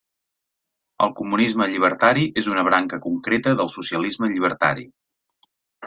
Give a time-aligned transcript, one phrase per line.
[1.07, 4.93] El comunisme llibertari és una branca concreta del socialisme llibertari.